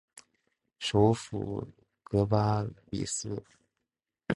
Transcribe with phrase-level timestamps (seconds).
[0.79, 1.69] 首府
[2.05, 3.43] 戈巴比斯。